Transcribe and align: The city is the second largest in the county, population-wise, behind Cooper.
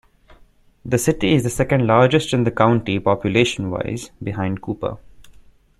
The 0.83 0.97
city 0.97 1.35
is 1.35 1.43
the 1.43 1.51
second 1.51 1.85
largest 1.85 2.33
in 2.33 2.43
the 2.43 2.49
county, 2.49 2.97
population-wise, 2.97 4.09
behind 4.23 4.63
Cooper. 4.63 4.97